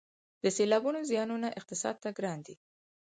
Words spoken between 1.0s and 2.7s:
زیانونه اقتصاد ته ګران دي